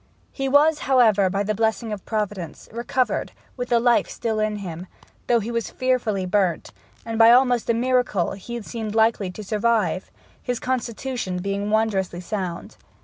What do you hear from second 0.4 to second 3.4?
was, however, by the blessing of Providence, recovered,